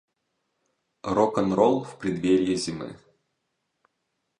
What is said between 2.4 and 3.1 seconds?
зимы.